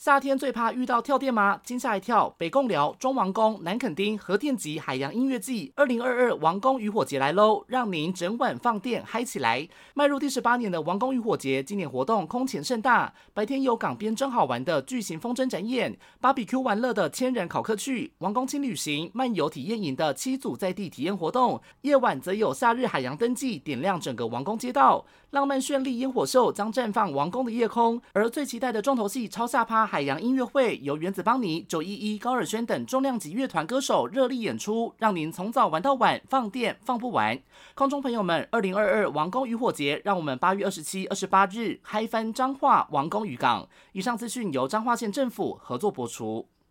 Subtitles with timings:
[0.00, 1.60] 夏天最怕遇到跳电吗？
[1.62, 2.34] 惊吓一跳！
[2.38, 7.62] 北贡寮、中王宫、南垦丁核电级海洋音乐季，二零二二王宫渔火节来喽！
[7.66, 9.68] 让您整晚放电嗨起来！
[9.92, 13.12] 迈入第十八年的王宫渔火节，今年活动空前盛大。
[13.34, 28.02] 白天有港边真好玩的巨型风筝展演，芭比 Q 玩乐的千人考客趣，王宫轻旅行漫游体验营的七组在地体验活动，夜晚则有夏日海洋灯记点亮整个王宫街道，浪漫绚丽烟火秀将绽放王宫的夜空。
[28.12, 29.86] 而最期待的重头戏超下趴。
[29.86, 37.40] 海洋音乐会由原子邦尼、九一一、高尔宣等重量级乐团歌手热力演出，让您从早玩到晚，放电放不完。
[37.74, 43.68] 空中朋友们，二零二二王宫渔火节，让我们八月二十七、二十八日嗨翻彰化王宫渔港。
[43.92, 46.49] 以上资讯由彰化县政府合作播出。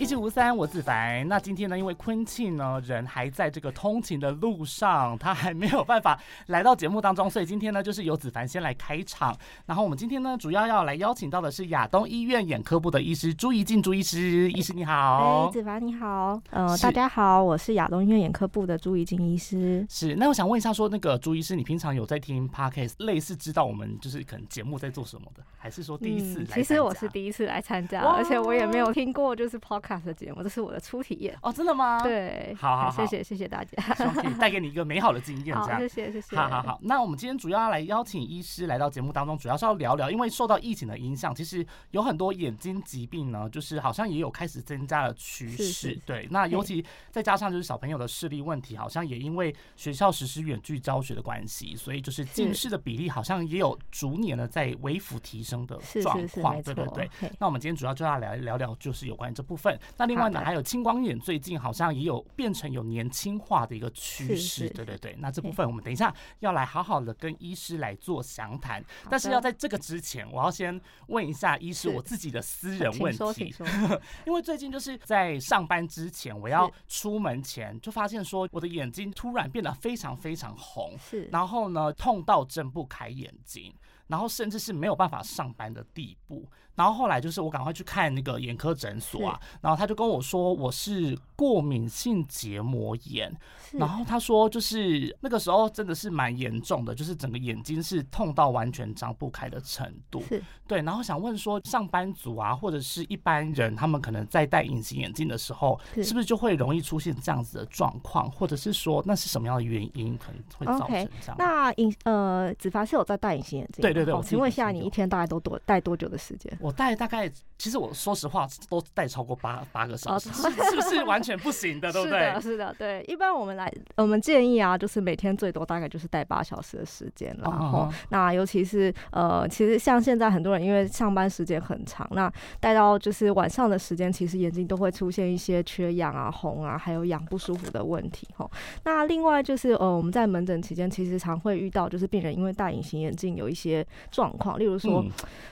[0.00, 1.26] 一七五三，我自凡。
[1.28, 9.36] 那今天呢，因为昆庆呢人还在这个通勤的路上，他还没有办法来到节目当中，所以今天呢，就是由子凡先来开场。
[9.66, 14.50] 然后我们今天呢，主要要来邀请到的是亚东医院眼科部的医师朱怡静朱医师。
[14.50, 19.86] 医师你好，哎，子凡你好，呃，大家好，我是亚东医院眼科部的朱怡静医师。
[19.88, 26.46] 是，那我想问一下，说那个朱医师，你平常有在听 podcast，类似知道我们就是可能节目在做什么的，还是说第一次来？
[26.56, 29.83] 其实我是第一次来参加，而且我也没有听过就是 podcast。
[30.04, 32.00] 的节目，这是我的初体验哦，真的吗？
[32.02, 36.36] 对，好好，谢谢谢谢大家，希望可以 带给你一个美好的经验，这样，谢谢谢谢。
[36.36, 45.98] 好好好，那我们今天主要要来邀请医师来到节目当中，主要是要聊聊，因为受到疫情的影响，其实有很多眼睛疾病呢，就是好像也有开始增加的趋势。
[46.06, 56.62] 对，那尤其再加上就是小朋友的视力问题，好像也因为学校实施远距教学的关系，所以就是近视的比例好像也有逐年的在微幅提升的状况。
[56.62, 57.10] 对对对。
[57.38, 59.73] 那我们今天主要就要来聊聊，就是有关于这部分。
[59.96, 60.64] 那另外呢，还有。
[60.64, 65.14] 青光眼最近好像也有变成有年轻化的一个趋势，对对对。
[65.18, 73.54] 那这部分我们等一下要来好好的跟医师来做详谈，但是要在这个之前，我要先问一下医师我自己的私人问题，
[74.26, 83.72] 因为最近就是在上班之前，我要出门前就发现说我的眼睛突然变得非常非常红，是，然后呢痛到睁不开眼睛，
[84.06, 86.44] 然后甚至是没有办法上班的地步。
[86.76, 93.32] 然后后来就是我赶快去看那个眼科诊所啊，然后他就跟我说我是过敏性结膜炎，
[93.70, 100.20] 然后他说就是那个时候真的是蛮严重的，就是整个眼睛是痛到完全张不开的程度。
[100.66, 111.36] 对，然后想问说上班族啊或者是一般人，他们可能在戴隐形眼镜的时候，是不是就会容易出现这样子的状况，或者是说那是什么样的原因可能会造成这样？
[111.38, 113.80] 那隐呃子凡是有在戴隐形眼镜？
[113.80, 116.52] 对对对，请问一下你一天大概都多待多久的时间？
[116.60, 122.18] 我待大概，其实我说实话都戴超过八八个小时，是不是完全不行的， 对不对？
[122.18, 123.04] 是的，是的，对。
[123.06, 138.26] 一般我们来，我们建议啊，就是每天最多大概就是戴八小时的时间然后，那尤其是呃，其实像现在很多人因为上班时间很长，那戴到就是晚上的时间，其实眼睛都会出现一些缺氧啊、红啊，还有痒不舒服的问题。
[138.38, 138.50] 哦，
[138.84, 145.04] 那另外就是呃，我们在门诊期间，其实常会遇到就是病人因为戴隐形眼镜有一些状况，例如说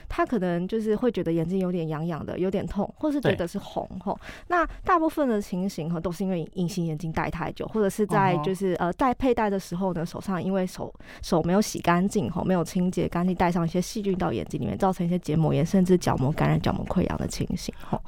[0.09, 4.19] 他可能就是会觉得眼眼睛有点痒痒的，有点痛，或是觉得是红吼。
[4.47, 18.01] 那大部分的情形哈，都是因为隐形眼镜戴太久，或者是在就是呃戴佩戴的时候呢，手上因为手手没有洗干净吼，没有清洁干净，戴上一些细菌到眼睛里面，造成一些结膜炎，甚至角膜感染、角膜溃疡的情形吼。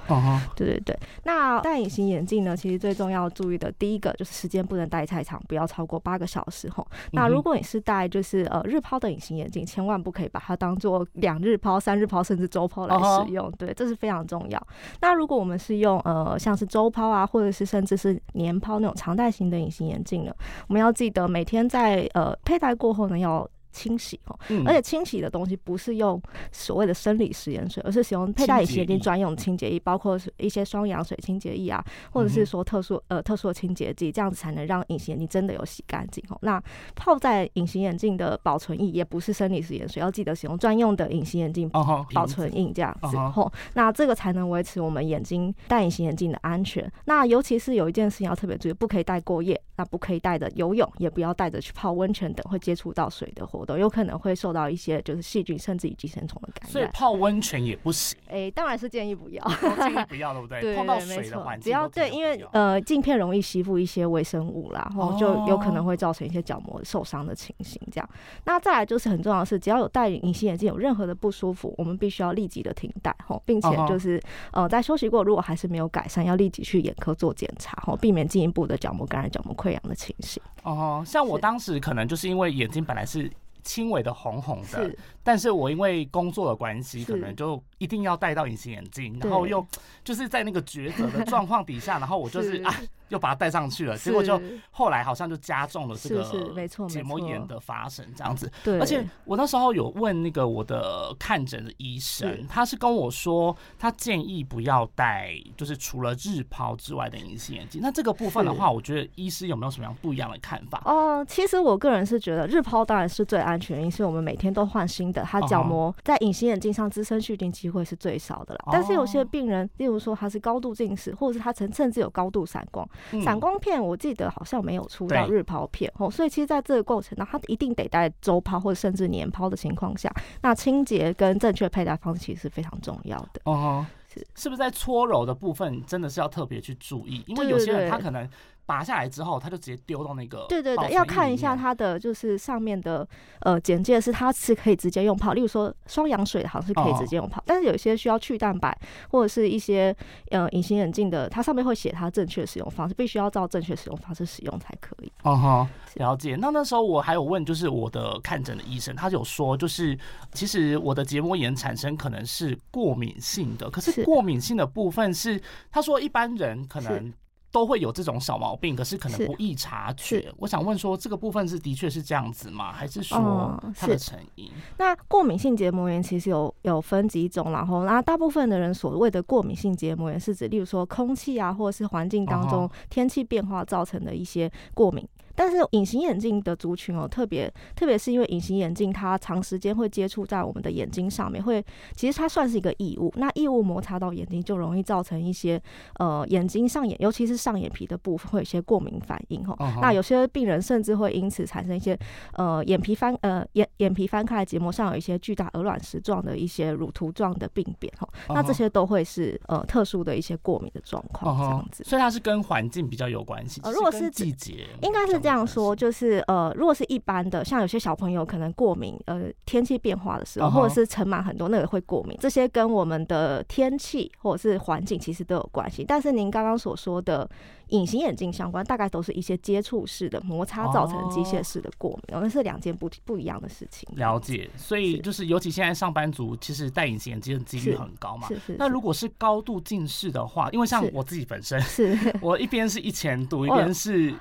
[0.56, 0.98] 对对对。
[1.24, 6.86] 那戴隐形眼镜呢，其实最重要注意的第一个就是时间不能戴太长，不要超过八个小时吼。
[7.12, 13.26] 那如果你是戴就是呃日抛的隐形眼镜，千万不可以把它当做两日抛、三日抛甚至周抛来使。
[13.36, 14.68] 用对，这是非常重要。
[15.02, 20.34] 那如果我们是用呃，像是周抛啊，或者是甚至是年抛那种常戴型的隐形眼镜呢，
[20.68, 23.48] 我们要记得每天在呃佩戴过后呢要。
[23.76, 26.20] 清洗哦，而且清洗的东西不是用
[26.52, 36.38] 所谓的生理食盐水，而是使用佩戴隐形眼镜专用清洁液，包括一些双氧水清洁液啊，或者是说特殊呃特殊的清洁剂，这样子才能让隐形眼镜真的有洗干净哦。
[36.42, 36.62] 那
[36.96, 43.52] 泡在隐形眼镜的保存液也不是生理食盐水，要记得使用专用的隐形眼镜保存液这样子哦。
[43.74, 46.90] 那这个才能维持我们眼睛戴隐形眼镜的安全。
[47.04, 53.65] 那尤其是有一件事情要特别注意，不可以戴过夜，那不可以戴着游泳，也不要带着去泡温泉等会接触到水的活。
[53.66, 56.72] 活动，有可能会受到一些就是细菌甚至于寄生虫的感染。
[56.72, 58.18] 所以泡温泉也不行。
[58.28, 59.44] 哎，当然是建议不要，
[59.80, 60.62] 建议不要，对不对？
[60.62, 67.82] 对，碰到水的环境，只要对，因为呃镜片容易吸附一些微生物啦，然后就有可能会造成一些角膜受伤的情形。
[67.92, 68.10] 这样，
[68.46, 74.22] 那再来就是很重要的是，只要有戴隐形眼镜有任何的不舒服，我们必须要立即的停戴吼，并且就是
[74.52, 80.42] 呃在休息过，如果还是没有改善，要立即去眼科做检查吼，避免进一步的角膜感染、角膜溃疡的情形。
[80.64, 83.32] 哦，像我当时可能就是因为眼睛本来是
[83.66, 89.68] 轻微的红红的，但是我因为工作的关系，可能就一定要戴到隐形眼镜，然后又
[90.06, 92.64] 就是在那个抉择的状况底下，然后我就是。
[92.64, 92.74] 啊。
[93.10, 94.40] 又把它带上去了，结果就
[94.72, 98.52] 后来好像就加重了这个结膜炎的发生，这样子。
[98.64, 107.82] 对，而且我那时候有问那个我的看诊的医生，他是跟我说，他建议不要戴，就是除了日抛之外的隐形眼镜。
[107.82, 110.82] 那这个部分的话，我觉得医师有没有什么样不一样的看法？
[110.86, 118.62] 哦，其实我个人是觉得日抛当然是最安全，因为我们每天都换新的，它角膜在隐形眼镜上滋生细菌机会是最少的了。
[118.72, 122.88] 但是有些病人，例如说他是高度近视，或者是他曾甚至有高度散光。
[123.24, 130.12] 散光片我记得好像没有出到日抛片哦，所以其实在这个过程中，它一定得在周抛或者甚至年抛的情况下，
[130.42, 133.42] 那清洁跟正确佩戴方式其实是非常重要的。
[133.46, 137.24] 哦，是是不是在搓揉的部分真的是要特别去注意？
[137.28, 138.30] 因为有些人他可能。
[138.66, 140.46] 拔下来之后，他就直接丢到那个。
[140.50, 143.08] 对对对，要看一下它的就是上面的
[143.42, 148.76] 呃简介，是它是可以直接用泡，例如说双氧水好像是可以直接用泡，但是有一些需要去蛋白
[149.10, 149.96] 或者是一些
[150.32, 155.12] 呃隐形眼镜的，它上面会写它正确使用方式，必须要照正确使用方式使用才可以。
[155.24, 156.36] 哦哈，了解。
[156.36, 159.98] 那那时候我还有问，就是我的看诊的医生，他有说，就是
[160.34, 165.40] 其实我的结膜炎产生可能是过敏性的，可是过敏性的部分是
[165.72, 167.14] 他说一般人可能。
[167.56, 170.30] 都会有这种小毛病，可是可能不易察觉。
[170.40, 172.70] 我想问说，这个部分是的确是这样子吗？
[172.74, 174.52] 还是说它的成因？
[174.78, 185.08] 那过敏性结膜炎其实有有分几种，然后那大部分的人所谓的过敏性结膜炎是指，例如说空气啊，或者是环境当中天气变化造成的一些过敏。
[185.36, 193.14] 但是隐形眼镜的族群哦，特别特别是因为隐形眼镜它长时间会接触在我们的眼睛上面，会其实它算是一个异物。
[193.18, 195.62] 那异物摩擦到眼睛，就容易造成一些
[196.00, 199.56] 呃眼睛上眼，尤其是上眼皮的部分会有一些过敏反应哈。
[199.82, 202.00] 那有些病人甚至会因此产生一些
[202.34, 208.08] 呃眼皮翻呃眼眼皮翻开，结膜上有一些巨大鹅卵石状的一些乳突状的病变哈。
[208.30, 211.84] 那这些都会是呃特殊的一些过敏的状况这样子。
[211.84, 213.60] 所以它是跟环境比较有关系。
[213.64, 215.25] 呃，如果是季节，应该是。
[215.26, 222.16] 这样说就是呃，如果是一般的，像有些小朋友可能过敏，呃，天气变化的时候，或者是尘螨很多，那个会过敏。
[222.22, 225.84] 这些跟我们的天气或者是环境其实都有关系。
[225.84, 227.28] 但是您刚刚所说的。
[227.70, 233.88] 隐形眼镜相关，大概都是一些接触式的摩擦造成机械式的过敏，那是两件不不一样的事情。
[233.96, 238.28] 了解，所以就是尤其现在上班族，其实戴隐形眼镜的几率很高嘛。
[238.28, 238.56] 是是。
[238.60, 244.14] 那如果是高度近视的话，因为像我自己本身，是 我一边是一千度，一边是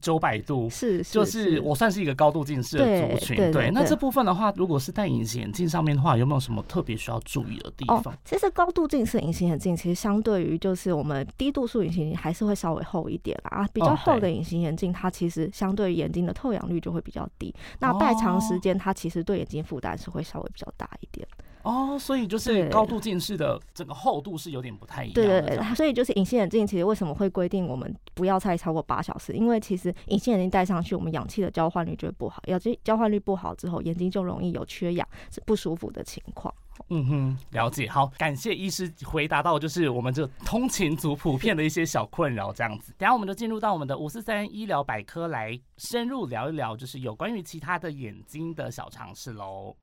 [0.00, 3.36] 九百度，是就是我算是一个高度近视的族群。
[3.52, 8.16] 对，那这部分的话，如果是戴隐形眼镜上面的话，有没有什么特别需要注意的地方？
[8.24, 12.85] 其实高度近视隐形眼镜，其实相对于就是我们低度数隐形眼镜，还是会稍微。
[12.86, 17.54] 厚一点啦啊，比较厚的隐形眼镜，它其实相对于眼睛的透氧率就会比较低。
[17.80, 21.26] 那戴长时间，它其实对眼睛负担是会稍微比较大一点。
[21.30, 21.44] 哦，
[21.98, 25.14] 所以就是高度近视的整个厚度是有点不太一样。
[25.14, 29.32] 对对对，所以就是隐形眼镜其实为什么会规定我们不要戴超过八小时？
[29.32, 36.54] 因为其实隐形眼镜戴上去，我们氧气的交换率就会不好，氧气交换率不好之后，眼睛就容易有缺氧、是不舒服的情况。
[36.90, 37.88] 嗯哼，了解。
[37.88, 42.94] 好，感谢医师回答到就是我们这通勤族普遍的一些小困扰，这样子。
[42.98, 49.74] 等下我们就进入到我们的五四三医疗百科来深入聊一聊，就是有关于其他的眼睛的小常识喽。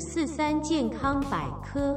[0.00, 1.94] 四三健康百科。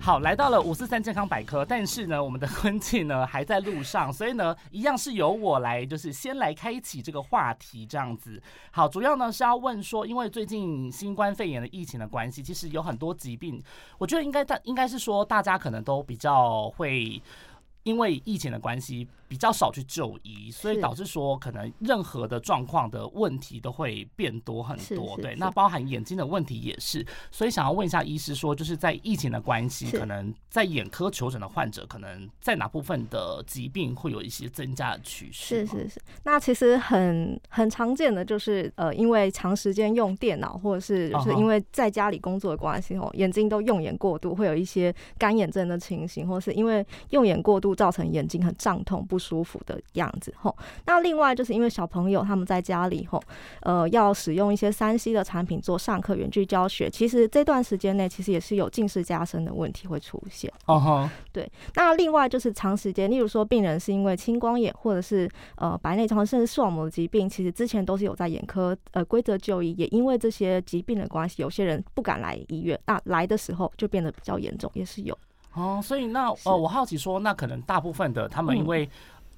[0.00, 8.42] 好，来到了五四三健康百科，但是呢，我们的婚庆呢还在路上，所以呢，一样是由我来，就是先来开启这个话题这样子。
[8.70, 13.62] 好，主要呢是要问说，因为最近新冠肺炎的疫情的关系，其实有很多疾病，
[13.98, 17.22] 我觉得应该大应该是说大家可能都比较会。
[17.82, 25.16] 因为疫情的关系，比较少去就医，所以导致说可能任何的状况的问题都会变多很多。
[25.18, 27.06] 对，那包含眼睛的问题也是。
[27.30, 35.64] 所以想要问一下医师，说就是在疫情的关系，可能在眼科求诊的患者，可能在哪部分的疾病会有一些增加的趋势？
[35.64, 36.00] 是是是。
[36.24, 47.70] 那其实很很常见的就是呃，因为长时间用电脑，或者是就是因为在家里工作的关系，哦，眼睛都用眼过度，会有一些干眼症的情形，或是因为用眼过度。
[47.80, 53.22] 造成眼睛很胀痛不舒服的样子吼，那另外就是因为小朋友他们在家里吼，
[53.60, 60.50] 呃，要使用一些三 C 的产品做上课远距教学，其实这段时间内其实也是有近视加深的问题会出现。
[60.66, 61.46] 哦哈，对。
[61.74, 75.16] 那另外就是长时间，例如说病人是因为青光眼或者是呃白内障甚至视网膜的疾病，其实之前都是有在眼科呃规则就医，也因为这些疾病的关系，有些人不敢来医院，那来的时候就变得比较严重，也是有。
[75.54, 78.88] 哦，所以那呃，我好奇说，那可能大部分的他们因为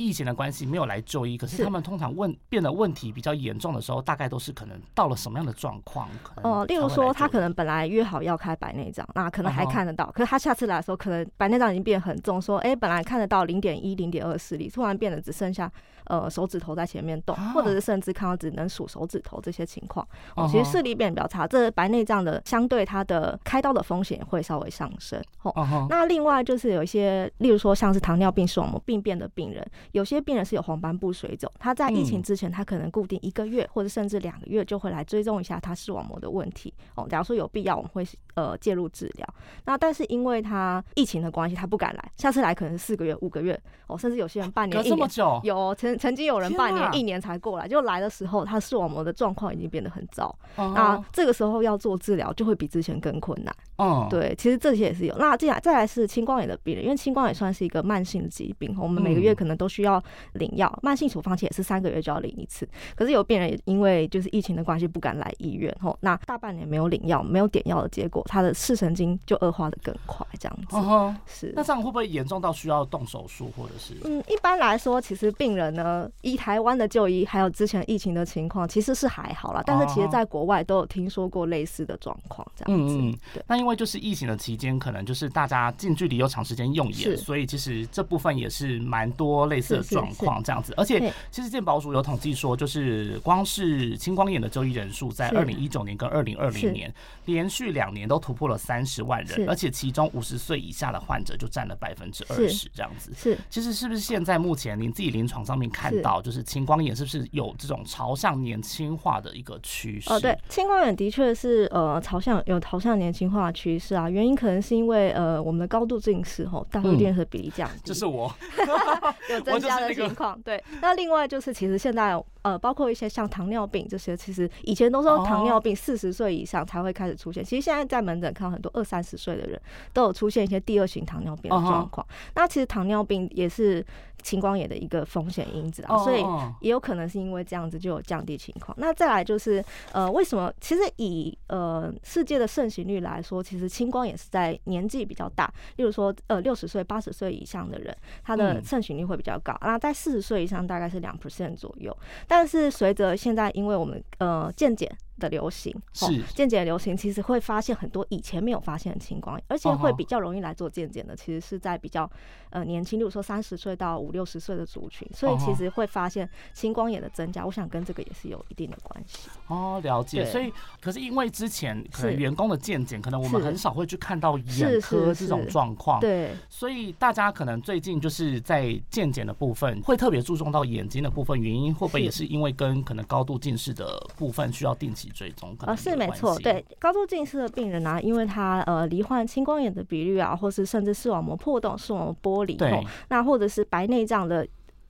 [0.03, 6.09] 疫情的关系没有来就医，可是他们通常问变得问题比较严重的时候，大概都是可能到了什么样的状况？
[6.43, 15.71] 哦，例如说他可能本来约好要开白内障，那可能还看得到，可是他下次来的时候，可能白内障已经变很重，说哎，本来看得到零点一、零点二视力，突然变得只剩下。
[16.07, 21.47] 呃，手指头在前面动，或者是甚至看到只能数手指头这些情况，哦，其实视力变得比较差。
[21.47, 25.23] 这白内障的相对它的开刀的风险会稍微上升。
[25.43, 36.73] 哦，那另外就是有一些，例如说像是糖尿病、视网膜病变的病人，有些病人是有黄斑部水肿，他在疫情之前，他可能固定一个月或者甚至两个月就会来追踪一下他视网膜的问题。
[36.95, 39.27] 哦，假如说有必要，我们会呃介入治疗。
[39.65, 45.09] 那但是因为他疫情的关系，他不敢来，下次来可能是四个月、五个月，哦，甚至有些人半年、一年，
[45.43, 50.35] 有曾曾经有人半年、一年才过来，就来的时候，他视网膜的状况已经变得很糟。
[50.57, 53.55] 那这个时候要做治疗，就会比之前更困难。
[53.77, 55.15] 哦，对，其实这些也是有。
[55.19, 60.03] 那接下来再来是青光眼的病人，因为青光眼算是一个慢性的疾病，我们每个月可能都需要
[60.35, 62.69] 领药，慢性处方期也是三个月就要领一次。
[62.95, 71.21] 可是有病人也因为就是疫情的关系不敢来医院，吼，那大半年没有领药、没有点药的结果，他的视神经就恶化的更快，这样子。
[71.27, 71.53] 是。
[71.55, 73.95] 那这样会不会严重到需要动手术，或者是？
[74.05, 76.09] 嗯，一般来说，其实病人呢。
[76.23, 79.63] 以台湾的就医，还有之前疫情的情况，其实是还好啦。
[79.67, 82.97] 但是其实，在国外都有听说过类似的状况，这样子。
[82.97, 83.43] 嗯对。
[83.47, 90.73] 那因为就是疫情的期间，可能就是大家近距离又长时间用眼，所以其实这部分也是蛮多类似的状况，这样子。
[90.77, 96.93] 而且，其实健保署有统计说，就是光是青光眼的就医人数，在二零一九年跟二零二零年
[97.25, 103.11] 连续两年都突破了三十万人，而且其中五十岁以下的患者就占了百分之二十，这样子。
[103.17, 103.39] 是。
[103.49, 106.21] 其实是不是现在目前您自己临床上面看到？
[106.21, 110.13] 就是青光眼是不是有这种朝向年轻化的一个趋势？
[110.13, 114.11] 哦，对，青光眼的确是呃朝向有朝向年轻化的趋势啊。
[114.11, 118.31] 原因可能是因为呃我们的高度近视吼，大度电视比例降低，这是我
[119.31, 120.39] 有增加的情况。
[120.43, 129.61] 对，那另外就是其实现在呃包括一些像糖尿病这些，其实以前都说糖尿病四十岁以上才会开始出现，其实现在在门诊看到很多二三十岁的人
[129.93, 132.07] 都有出现一些第二型糖尿病的状况。
[132.35, 133.85] 那其实糖尿病也是。
[134.23, 136.23] 青光眼的一个风险因子啊，所以
[136.61, 138.77] 也有可能是因为这样子就有降低情况。
[138.79, 139.63] 那再来就是
[139.93, 140.53] 呃，为什么？
[140.61, 149.57] 其实以呃世界的盛行率来说，其实青光眼是在年纪比较大，例如说呃六十岁、八十岁以上的人，他的盛行率会比较高。
[149.61, 151.97] 那在四十岁以上大概是两 percent 左右。
[152.27, 154.91] 但是随着现在因为我们呃渐渐。
[155.19, 162.11] 的流行是健检流行，其实会发现很多以前没有发现的青光眼，而且会比较容易来做健检的，其实是在比较
[162.51, 169.29] 呃年轻，例如说三十岁到五六十岁的族群，所以其实会发现青光眼的增加，我想跟这个也是有一定的关系。
[169.49, 170.25] 哦，了解。
[170.27, 182.27] 所以可是因为之前可能员工的健检，可能我们很少会去看到眼科这种状况，对，所以大家可能最近就是在健检的部分会特别注重到眼睛的部分，原因会不会也是。
[182.33, 185.09] 因为跟可能高度近视的部分需要定期？
[185.11, 194.47] 追踪啊是没错，对高度近视的病人啊，因为他呃罹患青光眼的比率啊，或是甚至视网膜破洞、视网膜剥离，对，那或者是白内障的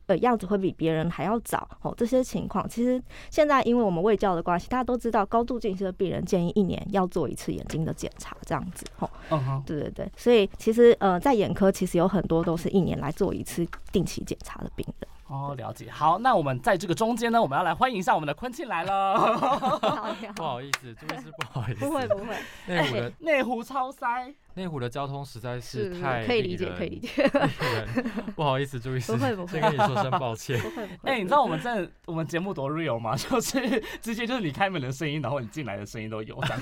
[0.07, 1.95] 呃样子会比别人还要早哦。
[1.97, 9.11] 这些情况其实现在因为我们卫教的关系，大家都知道高度近视的病人建议一年要做一次眼睛的检查，这样子哦。
[9.31, 15.09] 嗯哼，对对对，所以其实呃在眼科其实有很多都是一年来做一次定期检查的病人。
[15.28, 15.88] 哦，了解。
[15.90, 19.14] 好，那我们在这个中间呢，我们要来欢迎一下我们的坤庆来了。
[20.37, 21.87] 不好意思，这位是不好意思。
[21.87, 22.37] 不会不会。
[22.66, 24.35] 内湖的内湖超塞。
[24.54, 27.28] 内湖的交通实在是是太可以理解，可以理解，
[28.37, 30.59] 不好意思，朱医师，不会不会先跟你说声抱歉。
[30.62, 31.11] 不会不会。
[31.11, 33.16] 哎、你知道我们在我们节目多 real 吗？
[33.16, 36.61] 就是直接就是你开门的声音，然后你进来的声音都有，这样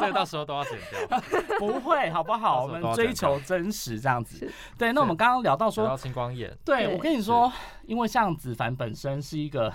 [0.00, 1.20] 这到时候都要剪掉。
[1.58, 2.62] 不会好不好？
[2.64, 4.50] 我们追求真实这样子是。
[4.78, 7.52] 对，那我们刚刚聊到说青光眼，对，对我跟你说，
[7.86, 9.72] 因为像子凡本身是一个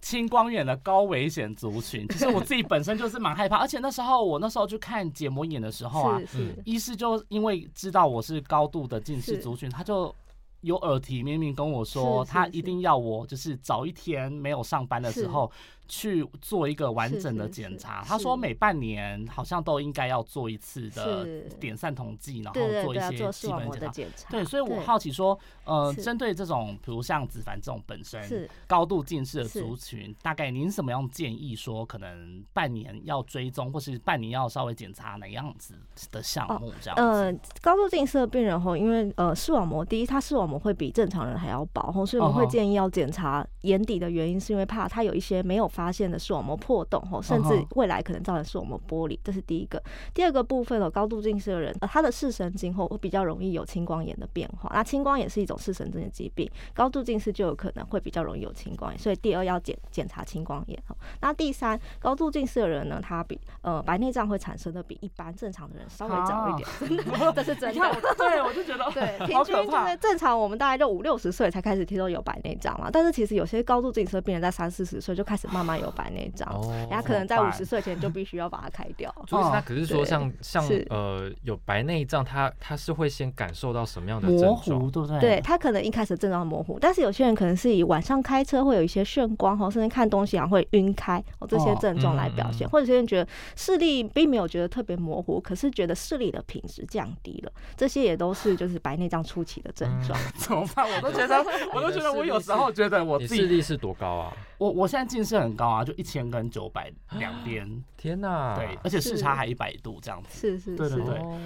[0.00, 6.20] 青光眼的高危险族群，其实我自己本身就是蛮害怕，而且那时候我那时候去看结膜眼的时候啊，
[6.64, 10.14] 医师就因为知道我是高度的近视族群，他就。
[10.62, 15.50] 有耳提面命跟我说，他一定要我就是早一天没有上班的时候
[15.86, 18.02] 去做一个完整的检查。
[18.02, 18.08] 是。
[18.08, 21.24] 他说每半年好像都应该要做一次的
[21.60, 23.80] 点散统计，然后做一些基本检查。
[23.80, 24.30] 的检查。
[24.30, 35.74] 对，所以我好奇说，呃，针对这种比如像子凡这种本身高度近视的族群，大概您什么样建议说，可能半年要追踪，或是半年要稍微检查哪样子
[36.10, 37.02] 的项目这样子？
[37.02, 49.82] 呃，高度近视的病人吼，因为呃视网膜，第一，他视网膜会比正常人还要薄吼，所以我们会建议要检查眼底的原因，是因为怕他有一些没有发现的视网膜破洞吼，甚至未来可能造成视网膜剥离，这是第一个。
[50.14, 54.70] 第二个部分哦，高度近视的人，呃、他的视神经后会比较容易有青光眼的变化。
[54.72, 60.82] 那青光眼是一种视神经的疾病，高度近视就有可能会比较容易有青光眼，所以第二要检检查青光眼。
[60.86, 67.98] 吼那第三，高度近视的人呢，他比呃白内障会产生的比一般正常的人稍微早一点，真的，这是真的。
[68.16, 72.88] 对我就觉得对，平好均就是正常，我们大概就五六十岁才开始听说有白内障嘛。
[72.92, 79.14] 但是其实有些高度近视的病人在三四十岁就开始慢慢有白内障，哦人家可能在五十岁前就必须要把它开掉。
[79.26, 84.90] 朱医师，哦那可是说对像像呃有白内障，他他是会先感受到什么样的模症糊，状？
[84.90, 85.20] 对不对？
[85.20, 100.18] 对他可能一开始症状模糊，但是有些人可能是以晚上开车会有一些眩光哦，甚至看东西好像会晕开哦这些哦症状来表现，或者有些人觉得视力并没有觉得特别模糊，可是觉得视力的品质降低了，这些也都是就是白内障初期的症状。
[100.36, 100.86] 怎么办？
[100.90, 101.44] 我都觉得，
[101.74, 104.32] 我都觉得我有时候觉得我你自己，视力是多高啊？
[104.58, 107.66] 我我现在近视很高啊，就一千跟九百两边，
[107.96, 108.54] 天哪！
[108.56, 110.28] 对，而且视差还一百度这样子。
[110.40, 111.38] 是是是，对对对哦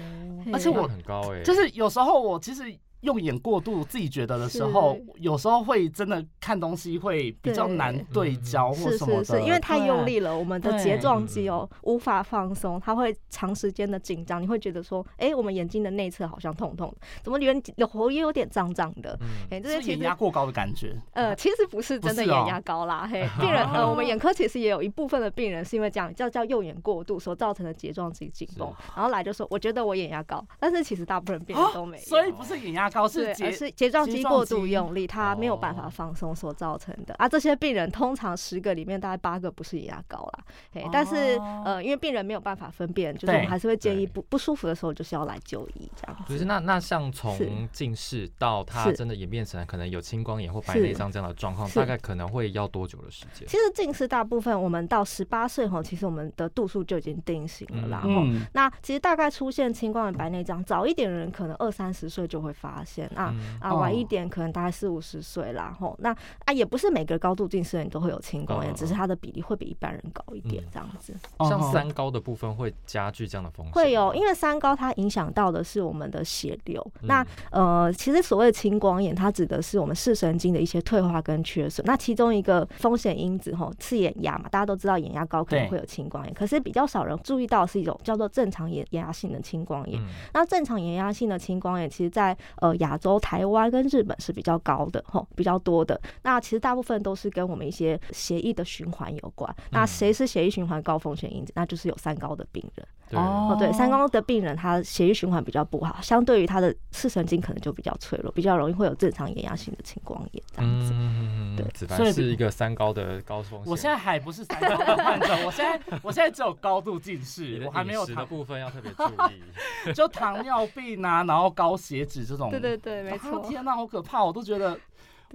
[0.51, 2.63] 而且我很高哎，就是有时候我其实
[3.03, 19.27] 用眼过度，自己觉得的时候，有时候会真的看东西会比较难对焦或是什么的，是是，因为太用力了，我们的睫状肌哦无法放松，它会长时间的紧张，你会觉得说，哎，我们眼睛的内侧好像痛痛的，怎么脸有喉也有点胀胀的，嗯。
[19.51, 20.95] 哎，这是些其实眼压过高的感觉。
[21.11, 37.27] 呃，其实不是真的眼压高啦，嘿， 病人呃，我们眼科其实也有一部分的病人是因为这样叫叫右眼过度所造成的睫状肌紧绷，然后来就说我觉得我眼压高，但是其实大部分病人都没有，所以不是眼压高，对，是睫是睫状肌过度用力，它没有办法哦放松所造成的啊。
[37.27, 46.33] 这些病人通常十个里面大概八个不是眼压高啦，嘿，但是哦呃，因为病人没有办法分辨，就是我们还是会建议不不舒服的时候就是要来就医这样子。
[46.33, 53.47] 就是那那像从近视到他真的演变成可能有青光眼或白内障这样的状况，大概可能会要多久的时间？
[53.47, 58.01] 其实近视大部分我们到十八岁后，其实我们的度数就已经定型了啦。
[58.05, 63.33] 嗯吼嗯，那其实大概出现青光眼、白内障，早一点的人可能二三十岁就会发现啊。
[63.33, 66.15] 嗯啊，晚一哦点可能大概四五十岁啦，吼，那
[66.45, 71.13] 啊也不是每个高度近视的人都会有青光眼，嗯只是它的比例会比一般人高一点嗯这样子。
[71.39, 76.81] 像哦三高的部分会加剧这样的风险，会有，因为三高它影响到的是我们的血流。
[77.01, 81.85] 嗯那呃，其实所谓的青光眼，它指的是我们视神经的一些退化跟缺损。
[81.85, 90.01] 那其中一个风险因子吼刺眼压嘛，大家都知道眼压高可能会有青光眼，可是比较少人注意到是一种叫做正常眼眼压性的青光眼。
[90.01, 95.99] 嗯那正常眼压性的青光眼，其实在呃亚洲、台湾跟日本是比较高的，吼，比较多的。
[96.21, 99.53] 那其实大部分都是跟我们一些协议的循环有关。
[99.71, 101.51] 那嗯谁是协议循环高风险因子？
[101.55, 102.87] 那就是有三高的病人。
[103.13, 110.91] 对，哦，对，三高的病人他血液循环比较不好，相对于他的视神经可能就比较脆弱，比较容易会有正常眼压性的青光眼这样子。
[110.93, 113.71] 嗯，对子所以凡是一个三高的高风险。
[113.71, 119.93] 我现在还不是三高的患者，我现在我现在只有高度近你视，我还没有的糖，部分要特别注意。
[119.93, 122.49] 就糖尿病啊，然后高血脂这种。
[122.49, 123.39] 对对对，没啊错。
[123.47, 124.23] 天哪，好可怕！
[124.23, 124.81] 我都觉得对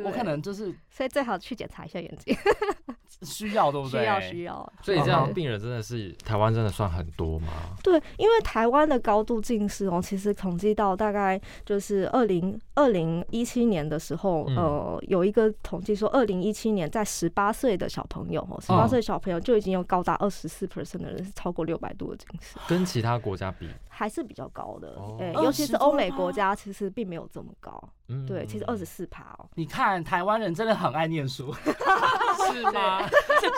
[0.04, 2.36] 我可能就是所以最好去检查一下眼睛，
[3.22, 4.00] 需要，对不对？
[4.00, 4.72] 需要需要。
[4.82, 7.48] 所以这样病人真的是台湾真的算很多吗？
[7.82, 24.90] 对，因为台湾的高度近视哦，其实统计到大概就是二零二零一七年的时候，嗯呃，有一个统计说，二零一七年在十八岁的小朋友哦，十八嗯岁小朋友就已经有高达二十四 percent 的人是超过六百度的近视，跟其他国家比，还是比较高的。
[24.96, 27.82] 哦哎、20尤其是欧美国家，其实并没有这么高。
[28.08, 29.48] 嗯对，其实二十四趴哦。
[29.54, 31.54] 你看台湾人真的很爱念书，
[32.52, 33.06] 是吗？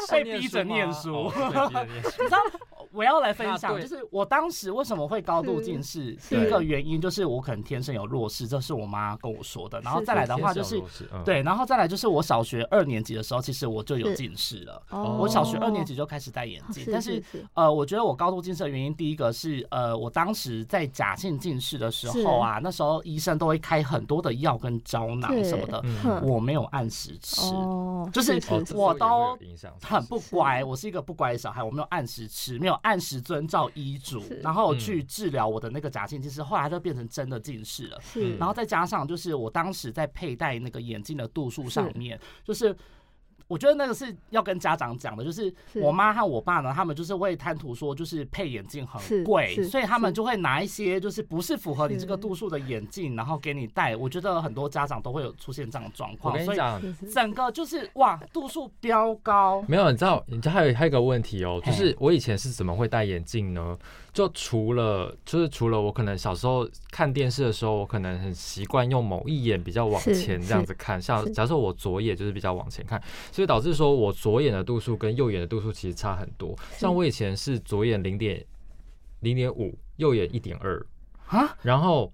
[0.08, 1.26] 是被逼着念书。
[1.26, 2.58] 哦是被逼着念书。
[2.92, 9.80] 我要来分享，就是我当时为什么会高度近视，第一个原因就是我可能天生有弱视，这是我妈跟我说的。
[9.82, 10.82] 然后再来的话就是
[11.24, 14.82] 对，然后再来就是我小学二年级的时候，其实我就有近视了。
[14.90, 25.82] 哦我小学二年级就开始戴眼镜，但是是呃，我觉得我高度近视的原因，第一个是呃，我当时在假性近视的时候啊，那时候医生都会开很多的药跟胶囊什么的，
[26.22, 27.40] 我没有按时吃。
[27.42, 28.40] 哦，就是
[28.74, 29.38] 我都
[29.82, 37.98] 很不乖，我是一个不乖的小孩，我没有按时吃，没有按时遵照医嘱，然后去治疗我的那个假性近视，后来就变成真的近视了。
[38.38, 42.76] 然后再加上就是我当时在佩戴那个眼镜的度数上面，就是。
[43.50, 45.80] 我觉得那个是要跟家长讲的，就是是。
[45.80, 53.96] 我妈和我爸呢，他们就是会贪图说，就是配眼镜很是贵，所以他们就会拿一些就是不是符合你这个度数的眼镜，然后给你戴。
[53.96, 56.58] 我觉得很多家长都会有出现这样的状况，所以
[57.12, 63.76] 整个就是哇，度数飙高，没有，你知道，你知道还有还有一个问题哦，就是我以前是怎么会戴眼镜呢？
[64.12, 76.56] 就除了就是除了我可能小时候看电视的时候，我可能很习惯用某一眼比较往前这样子看，像是假设我左眼就是比较往前看，所以导致说我左眼的度数跟右眼的度数其实差很多。
[76.76, 78.44] 像我以前是左眼零点
[79.20, 80.86] 零点五，右眼一点二
[81.26, 82.12] 啊，然后。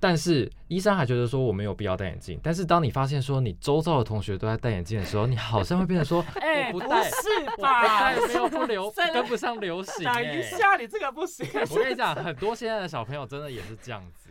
[0.00, 8.26] 但是医生还觉得说我没有必要戴眼镜，但是当你发现说你周遭的同学都在戴眼镜的时候，你好像会变成说， 哎、不我不戴，是我不吧戴？
[8.28, 10.38] 没有不流， 再跟不上流行、 等欸。
[10.38, 11.46] 一下，你这个不行。
[11.70, 14.30] 我跟你讲，很多现在的小朋友真的也是这样子，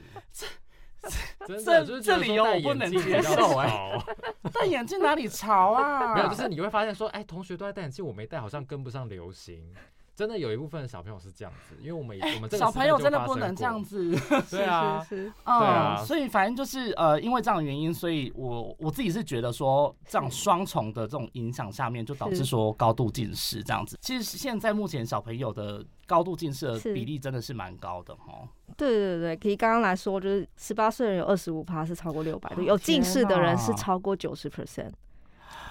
[1.48, 4.04] 真这的就是觉得这理由说戴我不能接受哎潮
[4.52, 6.16] 戴眼镜哪里潮啊？
[6.16, 9.74] 没有，就是你会发现说，哎，同学都在戴眼镜，我没戴，好像跟不上流行。
[10.18, 14.10] 真的有一部分小朋友是这样子，因为我们我们小朋友真的不能这样子。
[14.50, 23.96] 对啊，是是嗯，对啊所以反正就是呃，因为这样的原因，所以我我自己是觉得说，这样双重的这种影响下面，就导致是说高度近视这样子。
[24.02, 28.50] 其实现在目前小朋友的高度近视的比例真的是蛮高的哦。
[28.76, 34.92] 对对对，可以刚刚来说，就是十八岁人有二十五趴是超过六百度，有近视的人是超过九十 percent。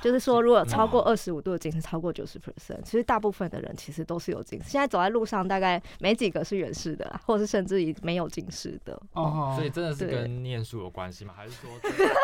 [0.02, 4.68] 就是说，如果超过二十五度的近视，超过九十 percent，其实大部分的人其实都是有近视。
[4.68, 9.00] 现在走在路上，大概没几个是远视的啦，或者是甚至于没有近视的。
[9.12, 11.32] 哦所以真的是跟念书有关系吗？
[11.36, 12.14] 还是说 真的，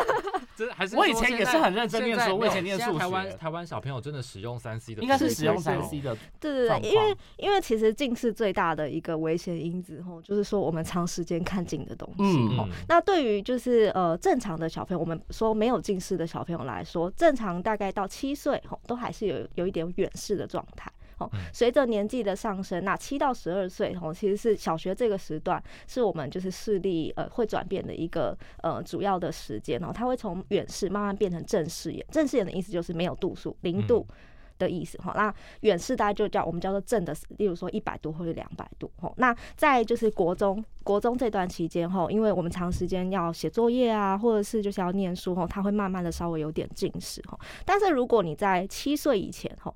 [0.55, 12.23] 真的还是我以前也是很认真念书我以前念数现在台湾台湾小朋友真的使用三 C 的，应该是使用是三 C 的，对对对，因为因为其实近视最大的一个危险因子吼，就是说我们长时间看近的东西。
[12.23, 20.91] 嗯吼那对于就是呃正常的小朋友，我们说没有近视的小朋友来说，正常大概到七岁吼，都还是有有一点远视的状态。
[21.19, 32.05] 哦，随着年纪的上升，那七到十二岁吼，其实是小学这个时段，是我们就是视力呃会转变的一个呃主要的时间哦，它会从远视慢慢变成正视眼。
[32.11, 34.05] 正视眼的意思就是没有度数，零度。
[34.63, 39.11] 的意思哈，那远视大概就叫我们叫做正的，例如说一百度或者两百度哈。
[39.17, 47.37] 那在就是国中国中这段期间哈，因为我们长时间要写作业啊，或者是就是要念书哈，它会慢慢的稍微有点近视哈。
[47.65, 49.73] 但是如果你在七岁以前哈。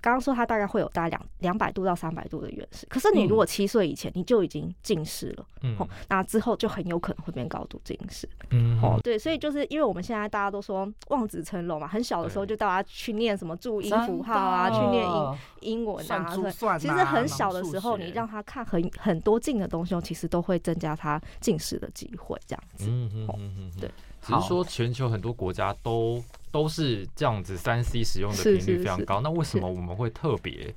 [0.00, 5.76] 刚刚说它大概会有大概两两百度到三百度的远视，可是你如果七岁以前你就已经近视了，嗯。
[5.78, 8.28] 哦，那之后就很有可能会变高度近视。
[8.50, 8.80] 嗯。
[8.82, 22.86] 哦，对，所以就是因为我们现在大家都说望子成龙嘛，很小的时候就大家去念什么注音符号啊，去念英英文算啊，对珠算啊其实很小的数时候，你让他看很很多近的东西，其实都会增加他近视的机会，这样子。
[22.88, 23.90] 嗯嗯嗯嗯，对。
[24.22, 29.20] 只是说全球很多国家都都是这样子，三 C 使用的频率非常高。
[29.20, 30.74] 那为什么我们会特别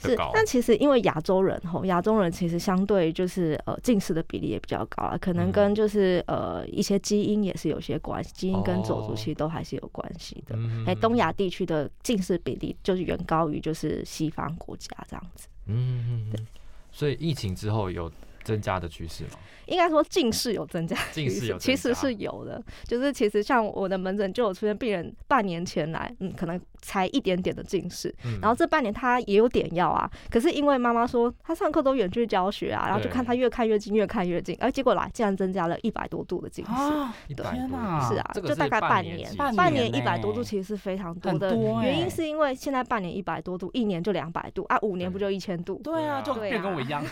[0.00, 0.30] 是高，？
[0.34, 10.54] 但其实因为亚洲人吼，亚洲人其实相对就是呃近视的比例也比较高啊，可能嗯跟就是呃一些基因也是有些关系，基因跟种族哦其实都还是有关系的。
[10.56, 15.48] 嗯哎、东亚地区的近视比例就是远高于就是西方国家这样子。
[15.66, 16.46] 嗯嗯嗯，
[16.92, 18.10] 所以疫情之后有
[18.46, 19.30] 增加的趋势吗？
[19.66, 22.62] 应该说近视有增加近视有其实是有的。
[22.84, 36.70] 就是其实像我的门诊就有出现病人半年前来，嗯，可能才一点点的近视，嗯然后这半年他也有点药啊，可是因为妈妈说他上课都远距教学啊，然后就看他越看越近，越看越近，而结果来竟然增加了一百多度的近视。
[36.70, 41.50] 啊，一百多天哪是啊，就大概半年年，半半年年一百多度其实是非常多的。
[41.50, 45.80] 多原因欸是因为现在半年一百多度，一年就两百度啊，五年不就一千度？
[45.82, 47.02] 对啊，就变跟我一样。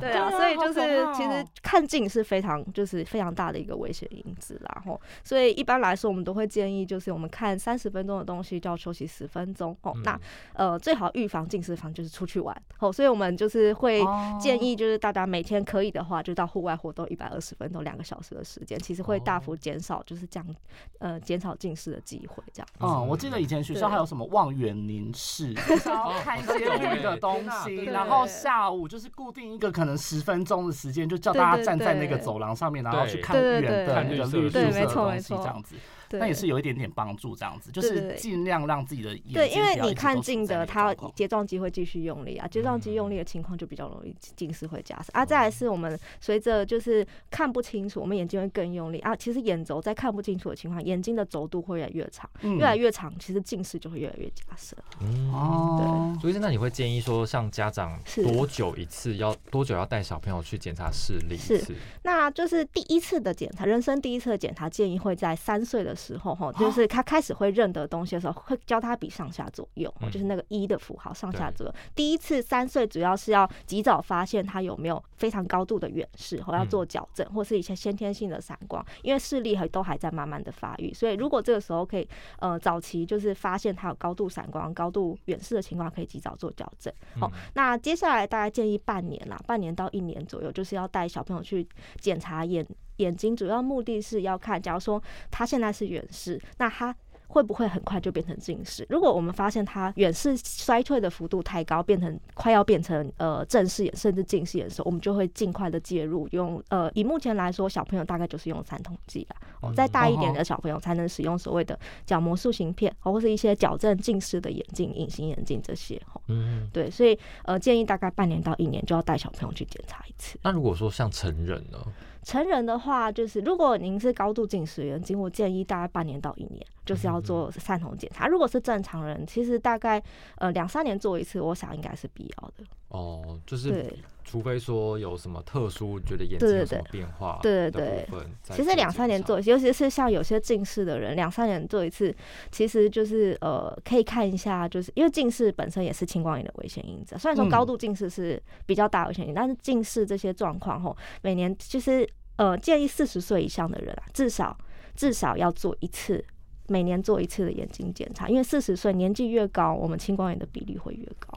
[0.00, 0.80] 对啊， 所以就是
[1.12, 4.98] 其实哦看近是非常就是非常大的一个危险因子啦，吼。
[5.22, 9.92] 所以一般来说，我们都会建议就是我们看三十分钟的东西，息就要休息十分钟哦。
[9.96, 10.02] 嗯。
[10.02, 10.20] 那
[10.54, 12.56] 呃，最好预防近视方就是出去玩。
[12.78, 14.38] 哦，所以我们就是会哦。
[14.40, 20.56] 建议，就是大家每天可以的话，就到户外活动一百二十分钟，两个小时的时间，其实会大幅减少，就是这样
[20.98, 22.68] 呃减少近视的机会这样。
[22.80, 35.36] 嗯，我记得以前学校还有什么望远凝视， 就是要看一些绿的东西，然后下午就是固定一个可能十分钟的时间，就叫大家站在那个走廊上面，然后去看远的那个绿绿色的没错东西，没错。
[35.38, 35.80] 这样子，对，
[36.18, 45.24] 那也是有一点点帮助，这样子就是对对尽量让自己的眼对，因为你看近的，个它睫状肌会继续用力啊，睫状肌用力的情况就比较容易近视会加深啊。
[45.24, 49.14] 再来是我们随着就是看不清楚，我们眼睛会更用力啊。
[49.14, 54.78] 其实眼轴在看不清楚的情况，眼睛的轴度会越来越长，嗯越来越长，其实近视就会越来越加深。
[55.00, 61.64] 嗯哦，所以那你会建议说，像家长多久一次要多久要带小朋友去检查视力是？
[62.02, 66.54] 那就是第一次的检查，人生第一次的检查，建议会在三岁的时候，哈，哦。
[66.58, 70.10] 就是他开始会认得东西的时候，会教他比上下左右，嗯。
[70.10, 71.74] 就是那个一的符号上下左右。
[71.94, 76.68] 第一次三岁主要是要及早发现他有没有非常高度的远视，或要嗯。
[76.68, 82.08] 做矫正，或是一些先天性的散光，因为视力还都还在慢慢的发育，所以如果这个时候可以
[82.40, 86.92] 呃早期就是发现他有高度散光、高度远视的情况，可以及早做矫正。
[87.20, 87.38] 好、嗯。
[87.54, 91.66] 那接下来大概建议半年啦，半年到一年左右，就是要带小朋友去
[92.00, 96.94] 检查眼眼睛，主要目的是要看，假如说他现在是远视，那他。
[97.26, 98.86] 会不会很快就变成近视？
[98.88, 109.36] 如果我们发现他远视衰退的幅度太高，变成快要变成呃正视眼甚至近视眼的时候，我们就会尽快的介入，用呃以目前来说，小朋友大概就是用散瞳剂啦。
[109.62, 111.76] 哦，再大一点的小朋友才能使用所谓的
[112.06, 116.00] 角膜塑形片，哦或是一些矫正近视的眼镜、隐形眼镜这些。
[116.12, 120.38] 哦，嗯，对，所以呃，建议大概半年到一年就要带小朋友去检查一次。
[120.42, 121.78] 那如果说像成人呢？
[122.24, 128.26] 成人的话，就是如果您是高度近视眼睛，我建议大概半年到一年就是要做散瞳检查。
[128.26, 130.02] 如果是正常人，其实大概
[130.36, 132.64] 呃两三年做一次，我想应该是必要的。
[132.94, 138.20] 哦，就是，除非说有什么特殊，觉得眼睛有什么变化对对对
[138.56, 142.14] 其实两三年做一次，尤其是像有些近视的人，两三年做一次，
[142.52, 147.18] 其实就是呃，可以看一下，就是因为近视本身也是青光眼的危险因子。
[147.18, 154.56] 虽然说嗯高度近视是比较大危险因，但是近视这些状况吼，每年其实呃建议四十岁以上的人啊，至少
[154.94, 156.24] 至少要做一次。
[156.66, 161.36] 每年做一次的眼睛检查，因为四十岁年纪越高，我们青光眼的比例会越高。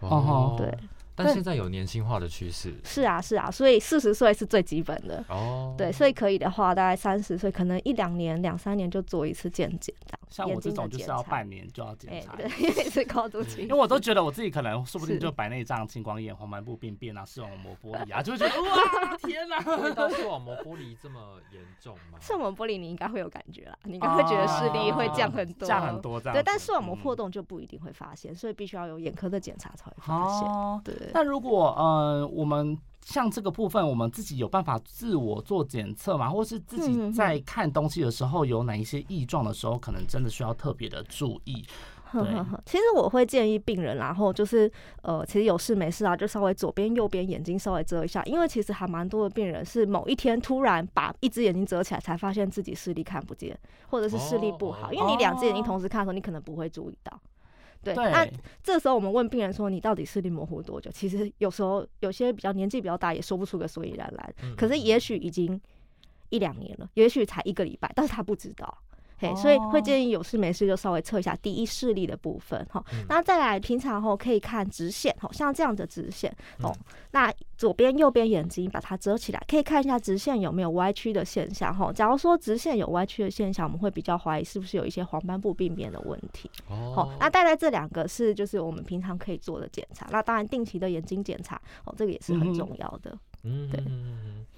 [0.00, 0.70] 哦对，
[1.16, 5.24] 但现在有年轻化的趋势是啊，是啊，所以四十岁是最基本的。
[5.28, 5.74] 哦。
[5.78, 10.20] 对，所以可以的话，大概三十岁，可能一两年、两三年就做一次健检，这样。
[10.28, 19.60] 像我这种就是要半年就要检哎、查一对。， 因为是高度近因为我都觉得我自己可能说不定就白内障、青光眼、黄斑部病变啊、视网膜玻璃啊，就会觉得哇 天哪！
[19.60, 22.18] 会到视网膜玻璃这么严重吗？
[22.20, 26.34] 视网膜玻璃你应该会有感觉啦，你应该会觉得视力会降很多，降很多这样。
[26.34, 30.48] 对，但视网膜嗯破洞就不一定会发现，所以必须要有眼科的检查才会发现。
[30.48, 36.28] 哦，对，那如果呃，我们像这个部分，我们自己有办法自我做检测吗？
[36.28, 41.64] 或是自己嗯嗯在看东西的时候有哪一些异状的时候，可能真的需要特别的注意？
[42.08, 44.70] 呵呵呵，其实我会建议病人，然后就是
[45.02, 57.20] 呃，其实有事没事啊，就稍微左边、右边眼睛稍微遮一下，因为其实还蛮多的病人是某一天突然把一只眼睛遮起来，才发现自己视力看不见，或者是视力不好，哦因为你两只眼睛同时看的时候，你可能不会注意到。
[57.94, 58.28] 对，那
[58.62, 64.34] 这时候我们问病人说：“你到底视力模糊多久？”其实有时候有些比较年纪比较大，也说不出个所以然来。
[64.42, 65.60] 嗯可是也许已经
[66.30, 68.78] 一两年了，也许才一个礼拜，但是他不知道。
[69.18, 73.04] 嘿，哦所以会建议有事没事就稍微测一下第一视力的部分哈嗯。
[73.08, 76.30] 那再来平常后可以看直线，吼像这样的直线
[76.62, 76.84] 哦嗯。
[77.12, 81.90] 那左边、右边眼睛把它遮起来，可以看一下直线有没有歪曲的现象哈。
[81.92, 86.50] 假如说直线有歪曲的现象，我们会比较怀疑是不是有一些黄斑部病变的问题。
[86.68, 90.06] 哦哦，那大概这两个是就是我们平常可以做的检查。
[90.10, 93.16] 那当然定期的眼睛检查哦，这个也是很重要的。
[93.46, 93.82] 嗯对。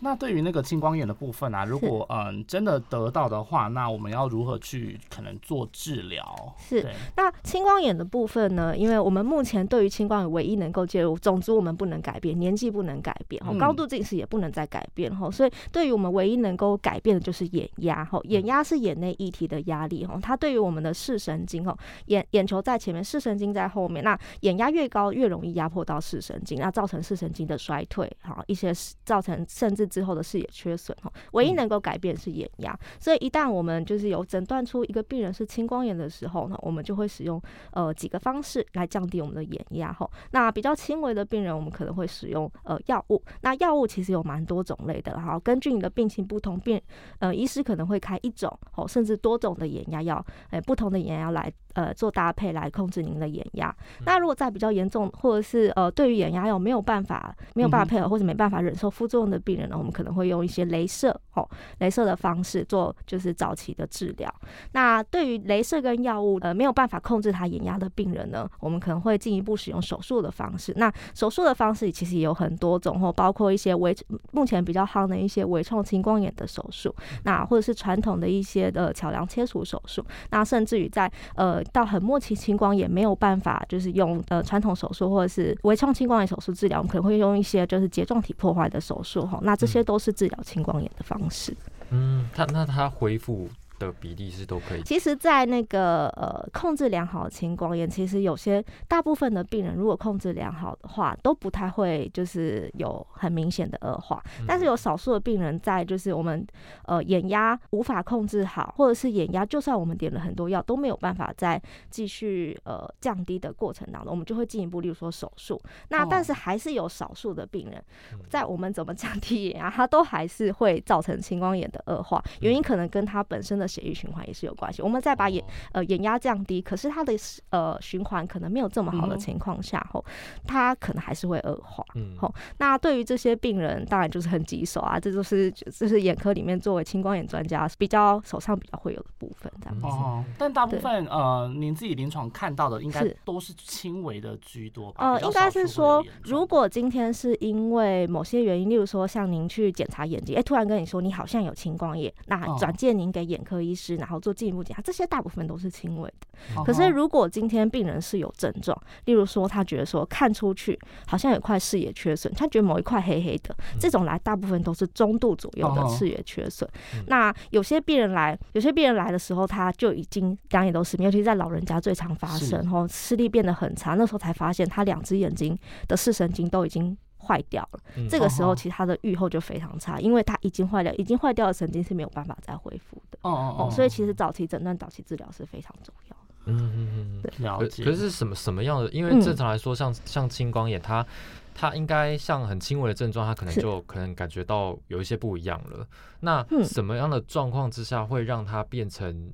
[0.00, 6.54] 那对于那个青光眼的部分啊，如果嗯真的得到的话，那我们要如何去可能做治疗？
[6.56, 6.88] 是。
[7.16, 8.76] 那青光眼的部分呢？
[8.76, 28.72] 因为我们目前对于青光眼唯一能够介入，种族我们不能改变，年纪不能改变，哦嗯，高度近视也不能再改变，哈，所以对于我们唯一能够改变的就是眼压，哈，眼压是眼内液体的压力，哈，它对于我们的视神经，哦，眼眼球在前面，视神经在后面，那眼压越高，越容易压迫到视神经，那造成视神经的衰退，哈，一些
[29.04, 37.40] 造成甚至之后的视野缺损，哈，唯一能够改变是眼压，所以一旦我们就是有诊断出一个病人是青光眼的时候呢，我们就会使用
[37.72, 40.08] 呃几个方式来降低我们的眼压哈。
[40.30, 43.22] 那比较轻微的病人，我们可能会使用呃药物。
[43.40, 46.80] 那药物其实有蛮多种类的哈，根据你的病情不同，病
[47.18, 53.74] 呃医师可能会开一种哦，甚至多种的眼压药，哎、不同的眼压药来呃做搭配来控制您的眼压。
[54.04, 64.32] 那如果在比较严重，或者是呃对于眼压有没有办法没有办法配合，或者没办法忍受副作用的病人呢，我们可能会用一些镭射哦，镭射的方式做就是早期的治疗。
[64.72, 70.72] 那对于镭射跟药物呃没有办法控制他眼压的病人呢，我们可能会进一步使用手术的方式。
[70.76, 73.94] 那手术的方式其实也有很多种，或包括一些微
[74.32, 91.56] 目前比较夯的一些微创青光眼的手术，那或者是传统的一些的桥梁切除手术，那甚至于在呃到很末期青光眼没有办法就是用呃传统手术或者是微创青光眼手术治疗，我们可能会用一些就是睫状体破坏的手术哈，那这些都是治疗青光眼的方式。
[91.90, 93.48] 嗯，他那他恢复。
[93.78, 94.82] 的比例是都可以。
[94.82, 104.22] 其实，在那个呃控制良好的青光眼，其实有些大部分的病人如果控制良好的话，都不太会就是有很明显的恶化。
[104.46, 106.46] 但是有少数的病人在就是我们
[106.84, 111.60] 呃眼压无法控制好，或者是眼压就算我们点了很多药都没有办法再
[111.90, 115.60] 继续呃降低的过程当中，我们就会进一步，例如说手术。
[115.90, 117.82] 那但是还是有少数的病人，
[118.28, 122.22] 在我们怎么降低眼压，他都还是会造成青光眼的恶化。
[122.40, 124.80] 原因可能跟他本身的血液循环也是有关系。
[124.82, 127.12] 我们再把眼呃眼压降低，可是它的
[127.50, 130.04] 呃循环可能没有这么好的情况下，后
[130.46, 131.84] 它可能还是会恶化。
[131.94, 134.98] 嗯，好，那对于这些病人，当然就是很棘手啊。
[134.98, 139.86] 这就是就是眼科里面作为青光眼专家比较手上比较会有的部分这样子。
[139.86, 144.92] 哦，但大部分呃，您自己临床看到的应该都是轻微的居多。
[144.96, 156.64] 呃，应该是说，如果今天是因为某些原因，例如说像您去检查眼睛，哎，突然跟你说你好像有青光眼，那转介您给眼科医师，然后做进一步检查，这些大部分都是轻微的。
[156.64, 166.68] 可是如果今天病人是有症状，例如说他觉得说看出去好像有块视野缺损，他觉得某一块黑黑的，这种来大部分都是中度左右的视野缺损。
[167.06, 176.96] 那有些病人来，有些病人来的时候他就已经两眼都失明，尤其在老人家最常发生，然后视力变得很差，那时候才发现他两只眼睛的视神经都已经。
[177.28, 183.18] 坏掉了，这个时候其实他的愈后就非常差，因为他已经坏掉，已经坏掉的神经是没有办法再恢复的。
[183.20, 186.34] 哦哦哦，所以其实早期诊断、早期治疗是非常重要的。
[186.46, 187.84] 嗯嗯嗯，了解。
[187.84, 188.90] 可是什么什么样的？
[188.90, 191.06] 因为正常来说，像像青光眼，它
[191.54, 195.86] 它应该像很轻微的症状，它可能就可能感觉到有一些不一样了。
[196.20, 199.30] 那什么样的状况之下会让它变成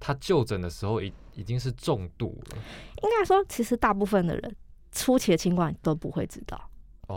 [0.00, 2.58] 他就诊的时候已已经是重度了？
[3.02, 4.56] 应该说，其实大部分的人
[4.90, 6.58] 初期的青光眼都不会知道。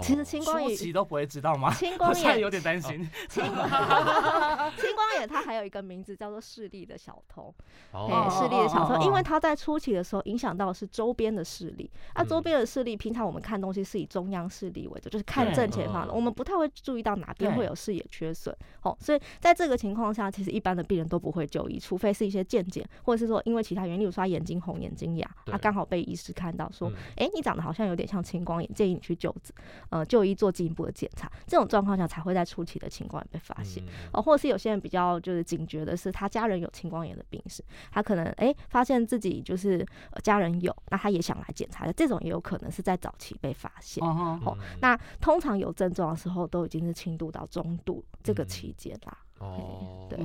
[0.02, 1.74] 其实青光眼都不会知道吗？
[1.74, 3.10] 青光眼有点担心。
[3.30, 3.70] 青光
[5.20, 7.54] 眼它还有一个名字叫做视力的小偷，
[7.92, 11.90] 哦，视力的小偷，因为它在初期的时候影响到的是周边的视力。
[12.16, 18.56] 那周边的视力，平常我们看东西是以中央视力为主，就是看正前方的，我们不太会注意到哪边会有视野缺损。
[18.84, 29.56] 哦，所以在这个情况下，其实一般的病人都不会就医，除非是一些健检，或者是说因为其他原因，例如说眼睛红、眼睛哑，他刚好被医师看到说，哎，你长得好像有点像青光眼，建议你去就诊。
[29.90, 39.86] 呃，就医做进一步的检查，这种状况下才会在初期的青光眼被发现哦，或者是有些人比较就是警觉的是，他家人有青光眼的病史，他可能哎发现自己就是
[40.24, 44.58] 家人有，那他也想来检查的，这种也有可能是在早期被发现哦。
[44.82, 49.18] 那通常有症状的时候，都已经是轻度到中度这个期间啦。
[49.40, 50.20] 哦，对。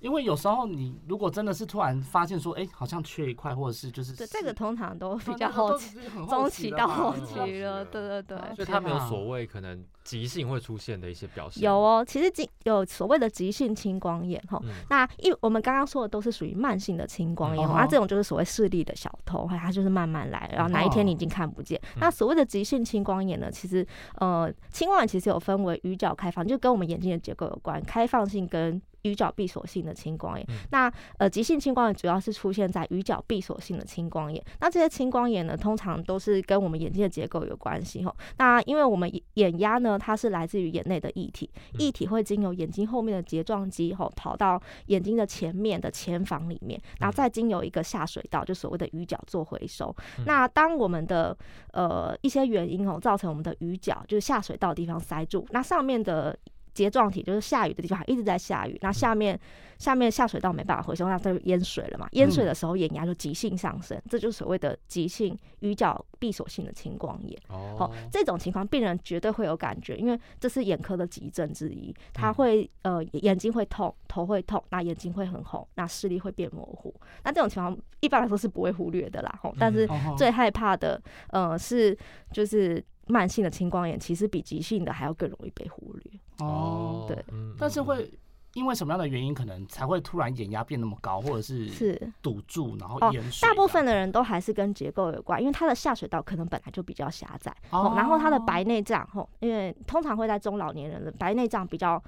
[0.00, 5.96] 因为有时候你如果真的是突然发现说，哎，好像缺一块，或者是就是，对，这个通常都比较后期，
[6.28, 8.38] 中期到后期了，对对对。
[8.56, 11.62] 所以它没有所谓可能急性会出现的一些表现。
[11.62, 21.80] 有哦，其实急有所谓的急性青光眼哈，那一我们刚刚说的都是属于慢性的青光眼，啊，这种就是所谓视力的小偷，它就是慢慢来，然后哪一天你已经看不见。
[22.00, 28.80] 那所谓的急性青光眼呢，其实呃，青光眼其实有分为鱼角开放，就跟我们眼睛的结构有关，开放性跟。
[29.02, 34.42] 鱼角闭锁性的青光眼，那呃急性青光眼主要是出现在鱼角闭锁性的青光眼。
[34.60, 38.14] 那这些青光眼呢，通常都是跟我们眼睛的结构有关系吼。
[38.38, 49.94] 那因为我们眼压呢，它是来自于眼内的液体，液体会经由眼睛后面的睫状肌吼，跑到眼睛的前面的前房里面，然后再经由一个下水道，就所谓的鱼角做回收。
[50.26, 51.36] 那当我们的
[51.72, 56.36] 呃一些原因哦，造成我们的鱼角就是下水道地方塞住，那上面的。
[56.78, 58.78] 睫状体就是下雨的地方，一直在下雨。
[58.82, 59.38] 那下面
[59.78, 62.06] 下面下水道没办法回收，那它就淹水了嘛。
[62.12, 67.36] 淹水的时候，眼压就急性上升，这就是所谓的急性鱼角闭锁性的青光眼。
[67.48, 71.92] 哦，这种情况病人绝对会有感觉，因为这是眼科的急症之一。
[72.14, 76.94] 他会呃眼睛会痛，头会痛，那眼睛会很红，那视力会变模糊。
[77.24, 79.38] 那这种情况一般来说是不会忽略的啦。
[79.42, 81.96] 吼，但是最害怕的呃是
[82.32, 86.20] 就是慢性的青光眼，其实比急性的还要更容易被忽略。
[86.38, 87.24] 哦，对，
[87.58, 88.10] 但是会。
[88.54, 93.46] 因为什么样的原因，可能才会突然眼压变那么高，或者是是堵住，然后淹水？
[93.46, 102.02] 大部分的人都还是跟结构有关，因为它的下水道可能本来就比较狭窄，哦，然后它的白内障，吼，因为通常会在中老年人的白内障比较。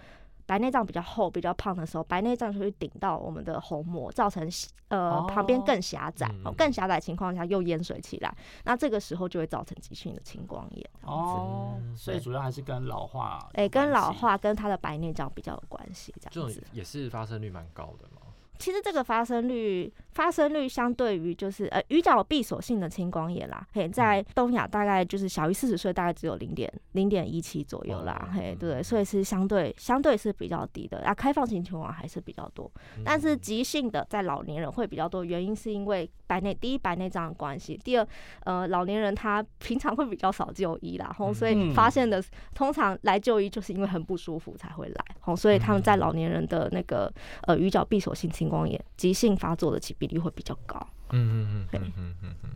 [0.46, 4.48] 白内障比较厚、比较胖的时候，白内障就会顶到我们的虹膜，造成
[4.88, 8.34] 呃旁边更狭窄，更狭窄情况下又淹水起来，
[8.64, 10.90] 那这个时候就会造成急性的青光眼。
[11.02, 16.62] 哦，所以主要还是跟老化，哎，跟老化跟他的白内障比较有关系，这样子。
[16.72, 18.19] 也是发生率蛮高的嘛。
[18.60, 31.14] 其实这个发生率，发生率相对于就是呃鱼角闭锁性的青光眼啦，嘿，在东亚大概就是小于四十岁，大概只有零点零点一七左右啦，嘿，对，所以是相对相对是比较低的啊。
[31.14, 32.70] 开放型情况还是比较多，
[33.02, 38.06] 但是急性的在老年人会比较多，原因是因为白内第一白内障的关系，第二
[38.44, 42.22] 呃老年人他 平常会比较少就医啦，吼，所以发现的
[42.54, 47.12] 通常来就医就是因为很不舒服才会来，吼，所以他们在老年人的那个
[47.48, 50.78] 呃鱼角闭锁性青光眼急性发作的起比例会比较高。
[51.10, 52.50] 嗯嗯嗯嗯嗯嗯嗯。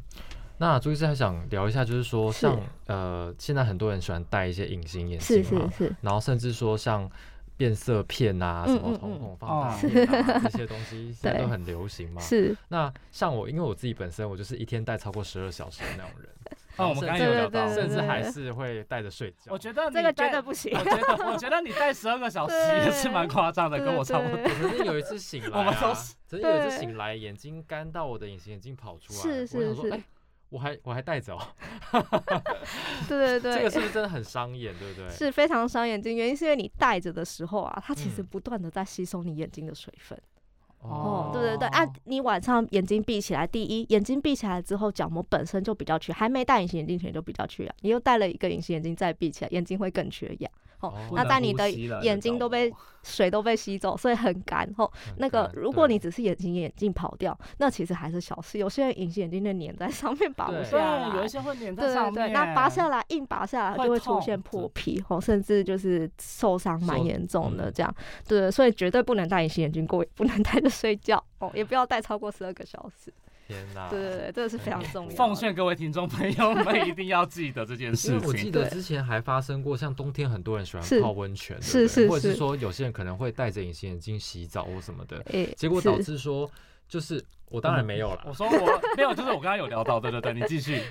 [0.59, 2.57] 那朱医师还想聊一下，就是说像
[2.87, 5.97] 呃，现在很多人喜欢戴一些隐形眼镜嘛，是是是。
[6.01, 7.11] 然后甚至说像
[7.57, 12.21] 变色片啊，什么瞳孔放大片啊， 这些东西 现在都很流行嘛。
[12.21, 12.57] 是。
[12.69, 16.29] 那像我，因为我自己本身我就是一天戴超过十二小时的那种人。
[16.77, 19.53] 哦，我们刚刚有聊到，甚至还是会带着睡觉。
[19.53, 20.77] 我觉得这个绝对不行。
[20.77, 24.49] 我觉得，我觉得你戴十二个小时 也是蛮夸张的，跟我差不多。
[24.49, 25.95] 曾经有一次醒来，我们都
[26.27, 29.21] 曾经有一次醒来，眼睛干到我的隐形眼镜跑出来。
[29.21, 29.89] 是是是。
[29.91, 30.03] 哎，
[30.49, 31.37] 我还我还戴着。
[33.09, 33.55] 对对对。
[33.57, 34.73] 这个是不是真的很伤眼？
[34.79, 35.09] 对不对？
[35.11, 40.19] 是非常伤眼睛，原因是因为你戴着的时候啊，它其实不断的在吸收你眼睛的水分。
[40.81, 50.53] 哦，对对对，啊，你晚上眼睛闭起来，第一，眼睛闭起来之后，角膜本身就比较缺，还没戴隐形眼镜前就比较缺氧，你又戴了一个隐形眼镜再闭起来，眼睛会更缺氧。
[51.13, 52.73] 那在你的眼睛都被
[53.03, 54.69] 水都被吸走，所以很干。
[54.77, 58.59] 吼，那个如果你只是眼睛眼镜跑掉，那其实还是小事。
[58.59, 62.33] 有些人隐形眼镜就粘在上面拔不下来，有一些会粘在上面。
[62.33, 67.95] 那拔下来硬拔下来就会出现破皮，吼，甚至就是受伤蛮严重的这样。
[68.27, 73.13] 对，所以绝对不能戴隐形眼镜过夜，不能 戴着睡觉哦，也不要戴超过十二个小时。
[73.55, 73.89] 天哪！
[73.89, 75.11] 对对对，这个是非常重要。
[75.15, 78.29] 奉劝各位听众朋友们， 一定要记得这件事情。
[78.29, 85.25] 我记得之前还发生过，像冬天很多人喜欢泡温泉，是是，或者是说有些人可能会戴着隐形眼镜洗澡或什么的，
[85.57, 86.51] 结果导致说，
[86.89, 88.25] 就是我当然没有了。
[88.27, 90.83] 我说我没有，就是我刚刚有聊到，对对对，你继续。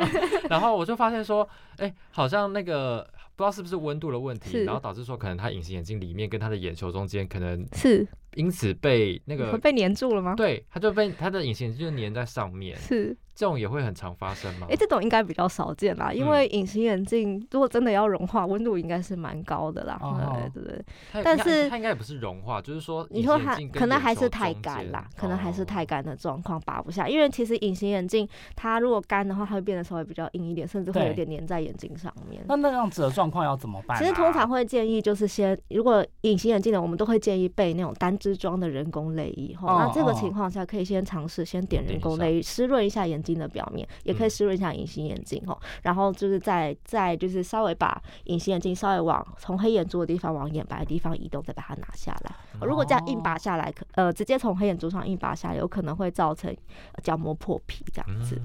[0.50, 1.48] 然后我就发现说，
[1.78, 3.08] 哎，好像那个
[3.40, 8.06] 不知道是不是温度的问题，然后导致说可能他隐形眼镜里面跟他的眼球中间可能是。
[8.34, 10.34] 因此被那个被粘住了吗？
[10.34, 12.76] 对，他就被他的隐形眼镜就粘在上面。
[12.76, 13.16] 是。
[13.34, 14.66] 这种也会很常发生吗？
[14.70, 19.98] 哎，这种应该比较少见啦，因为隐形眼镜如果真的要融化，温度应该是蛮高的啦，
[20.52, 21.22] 对对对？
[21.22, 27.08] 但是它应该也不是融化，就是说你说它可能还是太干啦，可能还是太干的状况拔不下。
[27.08, 32.42] 因为其实隐形眼镜它如果干的话，它会变得稍微比较硬一点，甚至会有点粘在眼睛上面。
[32.46, 33.96] 那那样子的状况要怎么办？
[33.98, 39.54] 其实通常会建议就是先，如果隐形眼镜的，我们都会建议备那种单支装的人工泪液。
[39.56, 43.86] 哈，那这个情况下可以先尝试先点人工泪液，湿润一下眼睛的表面。
[44.04, 52.34] 也可以湿润一下隐形眼镜哦，然后就是再再就是稍微把隐形眼镜稍微往从黑眼珠的地方往眼白的地方移动，再把它拿下来。
[52.66, 56.54] 如果这样硬拔下来，可呃直接从黑眼珠上硬拔下来，有可能会造成
[57.02, 58.40] 角膜破皮这样子。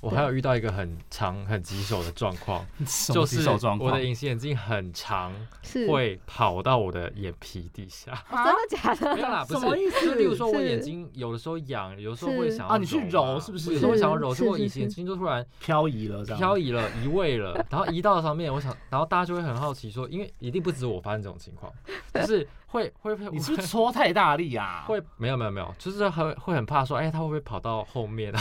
[0.00, 2.64] 我还有遇到一个很长很棘手的状况，
[3.12, 3.48] 就是
[3.80, 5.32] 我的隐形眼镜很长，
[5.88, 8.12] 会跑到我的眼皮底下。
[8.30, 9.14] 真的假的？
[9.14, 9.60] 没有啦，不是。
[10.06, 13.74] 就例如说，我眼睛有的时候痒，有的时候会想要啊，你去揉是不是？
[13.74, 18.52] 有时候会想要揉，结果隐形眼镜就突然漂移了，漂移了，移位了， 然后移到上面。
[18.52, 21.72] 我想，然后大家就会很好奇说，因为一定不止我发生这种情况，
[22.14, 24.84] 就是会会你是不是搓太大力啊？
[24.86, 28.40] 会没有没有没有，就是很会很怕说，哎，他会不会跑到后面啊？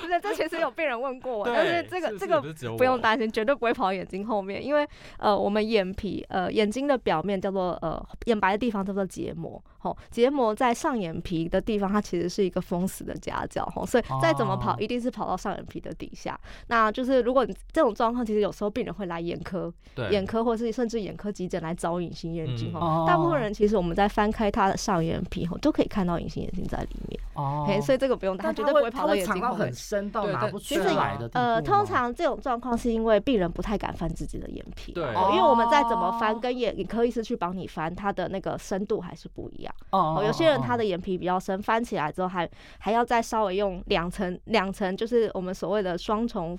[0.00, 2.40] 不是，这其实有病人问过我，但是这个这个
[2.76, 4.86] 不用担心，绝对不会跑眼睛后面，因为
[5.18, 16.38] 呃，我们眼皮呃眼睛的表面叫做呃眼白的地方叫做结膜，吼，结膜在上眼皮的地方，它其实是一个封死的夹角，吼，所以再怎么跑，一定是跑到上眼皮的底下。
[16.66, 19.72] 那就是如果你这种状况，其实有时候病人会来眼科，
[20.10, 29.72] 眼科或是甚至眼科急诊来找隐形眼镜，吼，大部分人其实我们在翻开他的上眼皮，吼，都可以看到隐形眼镜在里面，哦，所以这个不用担心，绝对不会跑到眼睛后面。
[29.72, 39.74] 深到拿不出来的呃，通常这种状况是因为病人不太敢翻自己的眼皮，对，因为我们再怎么翻，跟眼眼科医师去帮你翻，他的那个深度还是不一样。
[39.90, 42.48] 哦，有些人他的眼皮比较深，翻起来之后还
[42.78, 46.58] 还要再稍微用两层两层，就是我们所谓的双重。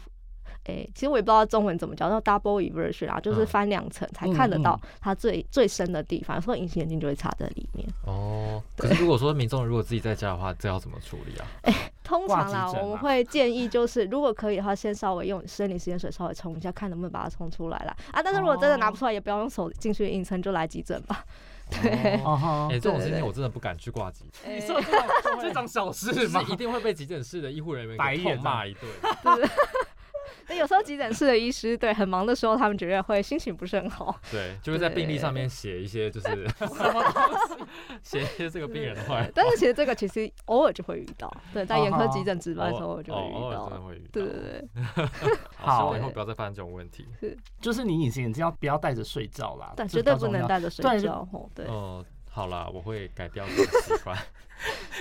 [0.64, 7.88] 诶，其实我也不知道中文怎么叫，叫 double inversion 啊，就是翻两层才看得到它最最深的地方，有时候隐形眼镜就会插在里面。
[8.06, 11.48] 哦，可是如果说民众如果自己在家的话，这要怎么处理啊？
[11.62, 17.96] 哎，通常啦，我们会建议就是，如果可以的话，先稍微用生理食盐水稍微冲一下，看能不能把它冲出来啦。
[18.12, 18.22] 啊。
[18.22, 21.24] 但是如果真的拿不出来，也不要用手进去硬撑，就来急诊吧。
[21.70, 24.56] 对，哎，这种事情我真的不敢去挂急诊。
[24.56, 26.42] 你说这种这种小事吗？
[26.50, 28.84] 一定会被急诊室的医护人员白眼骂一顿。
[30.48, 34.20] 对，有时候急诊室的医师对很忙的时候，他们觉得会心情不是很好。
[34.32, 37.66] 对， 就会在病历上面写一些，就是什么东西，
[38.04, 39.26] 写一些这个病人的话。
[39.34, 44.10] 但是其实这个其实偶尔就会遇到，对，在眼科急诊值班的时候就会遇到，真的会遇到。
[44.12, 44.70] 对对对。
[45.56, 47.06] 好，以后不要再发生这种问题。
[47.20, 49.74] 是，就是你隐形眼镜要不要戴着睡觉啦？
[49.76, 51.28] 但，绝对不能戴着睡觉。
[51.54, 51.66] 对。
[51.66, 54.18] 哦，好啦，我会改掉这个习惯。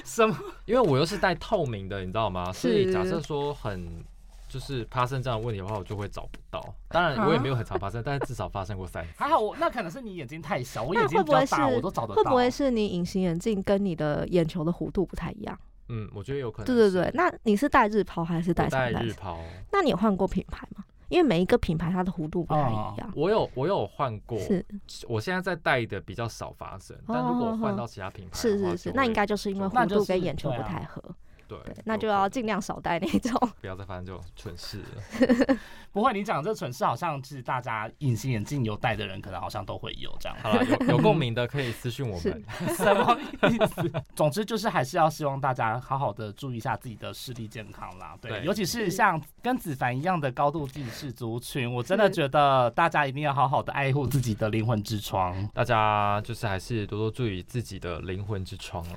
[0.05, 0.37] 什么？
[0.67, 2.53] 因为我又是戴透明的，你知道吗？
[2.53, 4.05] 所以假设说很。
[4.49, 6.75] 就是发生这样的问题的话，我就会找不到。
[6.89, 9.11] 当然，我也没有很常发生，但是至少发生过三次。
[9.17, 12.23] 还好我那可能是你眼睛太小， 我眼睛比较大，我都找得到。
[12.23, 15.59] 会不会是你隐形眼镜跟你的眼球的弧度不太一样？
[15.89, 16.67] 嗯，我觉得有可能。
[16.67, 19.39] 对对对，那你是戴日抛还是戴戴日抛？
[19.73, 20.85] 那你有换过品牌吗？
[21.09, 23.13] 因为每一个品牌它的弧度不太一样。
[23.15, 24.67] 我有我有换过，是
[25.09, 31.01] 我现在在戴的比较少发生，但如果换到其他品牌，是是是，那应该就是因为弧度跟眼球不太合。
[31.49, 35.57] 对，那就要尽量少戴那种， 不要再发生这种蠢事了。
[35.93, 40.37] 不会，你讲这蠢事好像是大家隐形眼镜有戴的人，可能好像都会有这样。
[40.43, 42.45] 好了，有有共鸣的可以私信我们。
[42.77, 43.19] 什么
[43.49, 43.93] 意思？
[44.15, 48.15] 总之就是还是要希望大家好好的注意一下自己的视力健康啦。
[48.21, 55.49] 对，尤其是像跟子凡一样的高度近视族群，我真的觉得大家一定要好好的爱护自己的灵魂之窗。
[55.55, 58.97] 大家就是还是多多注意自己的灵魂之窗了。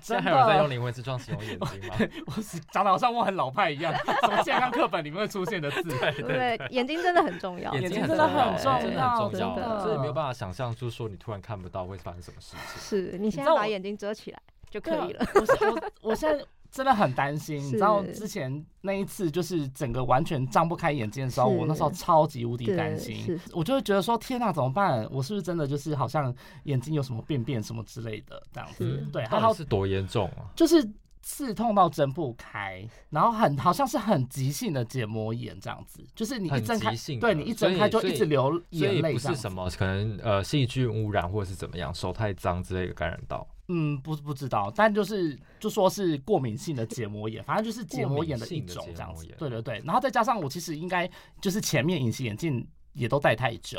[0.00, 1.96] 现在还有在用灵魂之窗形容眼睛吗？
[2.36, 3.92] 我是讲的好像我很老派一样，
[4.22, 5.82] 什么健康课本里面会出现的字。
[5.82, 9.80] 对对，眼睛真的很重要，眼睛真的很重要，真的很重要。
[9.80, 12.80] 所以没有办法想象，就是说你突然看不到会发生什么事情。
[12.80, 14.40] 是你现在把眼睛遮起来
[14.70, 15.26] 就可以了。
[15.34, 25.08] 我我我现在真的很担心，你知道之前那一次就是整个完全张不开眼睛的时候，我那时候超级无敌担心，我就会觉得说天哪，怎么办？
[25.10, 26.34] 我是不是真的就是好像
[26.64, 29.06] 眼睛有什么便便什么之类的这样子？
[29.12, 30.44] 对，还好是多严重啊？
[30.54, 30.86] 就是。
[31.28, 43.46] 刺痛到睁不开，然后很好像是很急性的结膜炎这样子，就是你一睁开，对你一睁开就一直流眼泪，不是什么可能呃细菌污染或者是怎么样，手太脏之类的感染到。
[43.68, 49.26] 嗯，不不知道，但就是就说是过敏性的结膜炎，反正就是结膜炎的一种这样子。
[49.36, 51.08] 对对对，然后再加上我其实应该
[51.42, 53.78] 就是前面隐形眼镜也都戴太久，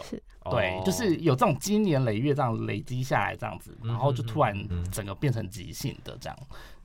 [0.52, 4.56] 对，就是有这种经年累月这样累积下来这样子，然后就突然
[4.92, 6.38] 整个变成急性的这样。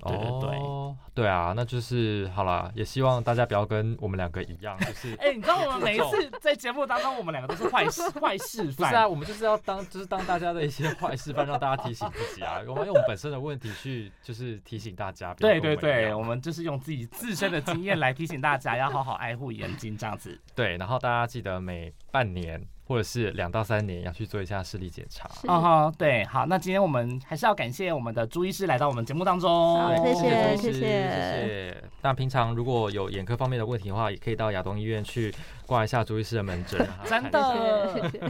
[0.06, 22.62] 对对对，对啊，那就是好啦，也希望大家不要跟我们两个一样，就是， 哎，你知道我们每一次在节目当中，我们两个都是坏事 坏事范，不是啊，我们就是要当就是当大家的一些坏事范，让大家提醒自己啊， 我们用本身的问题去就是提醒大家，对对对，我们就是用自己自身的经验来提醒大家要好好爱护眼睛这样子，对，然后大家记得每半年。
[22.86, 25.28] 或者是两到三年要去做一下视力检查。
[25.48, 29.80] 哦哈，对，好，那今天我们还是要感谢我们的朱医师来到我们节目当中。
[30.04, 31.84] 谢谢，谢谢，谢谢。
[32.02, 35.34] 那平常如果有眼科方面的问题的话，也可以到亚东医院去
[35.66, 36.86] 挂一下朱医师的门诊。
[37.06, 38.20] 真的。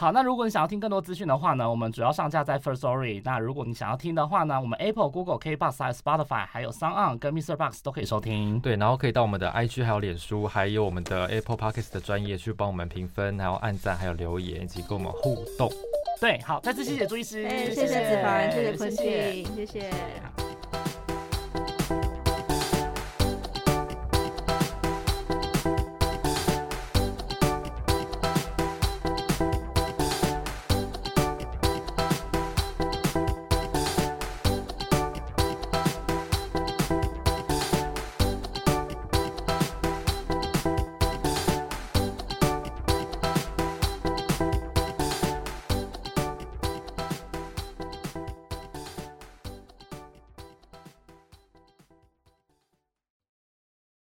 [0.00, 3.20] 好，那如果你想要听更多资讯的话呢，我们主要上架在 First Story。
[3.22, 7.54] 那如果你想要听的话呢，我们 Apple、Google、K Box、还有 Spotify，还有 Sound 跟 Mr.
[7.54, 8.58] Box 都可以收听。
[8.60, 15.70] 对，然后可以到我们的 IG、还有脸书，还有我们的 Apple Podcast 的专业去帮我们评分，还有按赞，还有留言，以及跟我们互动。
[16.18, 19.90] 对，好，再次谢谢朱医师，谢谢子凡，谢谢坤庆，谢谢。